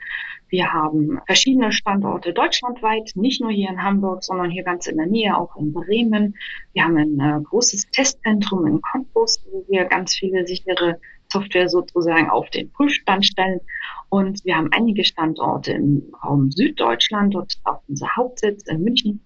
Wir 0.48 0.72
haben 0.72 1.20
verschiedene 1.26 1.72
Standorte 1.72 2.32
deutschlandweit, 2.32 3.10
nicht 3.14 3.42
nur 3.42 3.50
hier 3.50 3.68
in 3.68 3.82
Hamburg, 3.82 4.24
sondern 4.24 4.50
hier 4.50 4.62
ganz 4.62 4.86
in 4.86 4.96
der 4.96 5.06
Nähe, 5.06 5.36
auch 5.36 5.54
in 5.56 5.72
Bremen. 5.72 6.34
Wir 6.72 6.84
haben 6.84 6.96
ein 6.96 7.20
äh, 7.20 7.42
großes 7.42 7.90
Testzentrum 7.90 8.66
in 8.66 8.80
Cottbus, 8.80 9.44
wo 9.50 9.66
wir 9.68 9.84
ganz 9.84 10.14
viele 10.14 10.46
sichere 10.46 10.98
Software 11.30 11.68
sozusagen 11.68 12.30
auf 12.30 12.48
den 12.50 12.70
Prüfstand 12.70 13.26
stellen. 13.26 13.60
Und 14.08 14.42
wir 14.46 14.56
haben 14.56 14.70
einige 14.72 15.04
Standorte 15.04 15.72
im 15.72 16.10
Raum 16.24 16.50
Süddeutschland, 16.50 17.34
dort 17.34 17.52
ist 17.52 17.60
auch 17.64 17.82
unser 17.86 18.08
Hauptsitz 18.16 18.62
in 18.68 18.82
München 18.82 19.20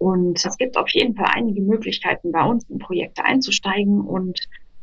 Und 0.00 0.42
es 0.42 0.56
gibt 0.56 0.78
auf 0.78 0.88
jeden 0.88 1.14
Fall 1.14 1.28
einige 1.34 1.60
Möglichkeiten, 1.60 2.32
bei 2.32 2.42
uns 2.42 2.64
in 2.70 2.78
Projekte 2.78 3.22
einzusteigen 3.22 4.00
und 4.00 4.40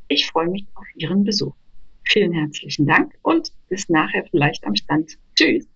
ich 0.10 0.28
freue 0.28 0.48
mich 0.48 0.68
auf 0.76 0.86
Ihren 0.94 1.24
Besuch. 1.24 1.56
Vielen 2.04 2.34
herzlichen 2.34 2.86
Dank 2.86 3.16
und 3.24 3.52
bis 3.68 3.90
nachher 3.90 4.26
vielleicht 4.30 4.64
am 4.64 4.76
Stand. 4.76 5.18
Tschüss. 5.36 5.68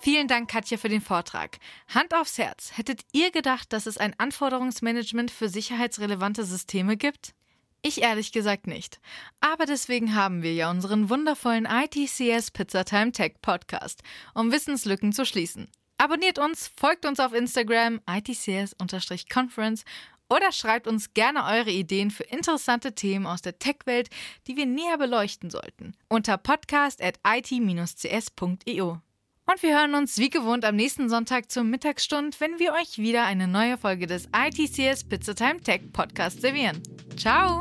Vielen 0.00 0.28
Dank, 0.28 0.48
Katja, 0.48 0.78
für 0.78 0.88
den 0.88 1.00
Vortrag. 1.00 1.58
Hand 1.92 2.14
aufs 2.14 2.38
Herz. 2.38 2.76
Hättet 2.76 3.02
ihr 3.12 3.32
gedacht, 3.32 3.72
dass 3.72 3.86
es 3.86 3.98
ein 3.98 4.14
Anforderungsmanagement 4.18 5.32
für 5.32 5.48
sicherheitsrelevante 5.48 6.44
Systeme 6.44 6.96
gibt? 6.96 7.34
Ich 7.82 8.00
ehrlich 8.00 8.30
gesagt 8.30 8.68
nicht. 8.68 9.00
Aber 9.40 9.66
deswegen 9.66 10.14
haben 10.14 10.44
wir 10.44 10.54
ja 10.54 10.70
unseren 10.70 11.10
wundervollen 11.10 11.66
ITCS 11.66 12.52
Pizzatime 12.52 13.10
Tech 13.10 13.34
Podcast, 13.42 14.04
um 14.34 14.52
Wissenslücken 14.52 15.12
zu 15.12 15.26
schließen. 15.26 15.66
Abonniert 16.02 16.40
uns, 16.40 16.66
folgt 16.76 17.06
uns 17.06 17.20
auf 17.20 17.32
Instagram 17.32 18.00
itcs-conference 18.10 19.84
oder 20.28 20.50
schreibt 20.50 20.88
uns 20.88 21.14
gerne 21.14 21.44
eure 21.44 21.70
Ideen 21.70 22.10
für 22.10 22.24
interessante 22.24 22.92
Themen 22.96 23.24
aus 23.24 23.40
der 23.40 23.60
Tech-Welt, 23.60 24.10
die 24.48 24.56
wir 24.56 24.66
näher 24.66 24.98
beleuchten 24.98 25.48
sollten, 25.48 25.94
unter 26.08 26.38
podcast 26.38 27.00
at 27.00 27.20
it-cs.io. 27.24 29.00
Und 29.46 29.62
wir 29.62 29.78
hören 29.78 29.94
uns 29.94 30.18
wie 30.18 30.30
gewohnt 30.30 30.64
am 30.64 30.74
nächsten 30.74 31.08
Sonntag 31.08 31.52
zur 31.52 31.62
Mittagsstund, 31.62 32.40
wenn 32.40 32.58
wir 32.58 32.72
euch 32.72 32.98
wieder 32.98 33.22
eine 33.24 33.46
neue 33.46 33.78
Folge 33.78 34.08
des 34.08 34.28
ITCS 34.34 35.04
Pizza 35.04 35.36
Time 35.36 35.60
Tech 35.60 35.82
Podcast 35.92 36.40
servieren. 36.40 36.82
Ciao! 37.16 37.60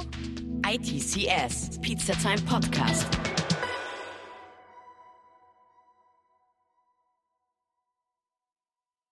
ITCS 0.67 1.79
Pizza 1.79 2.13
Time 2.13 2.41
Podcast. 2.41 3.07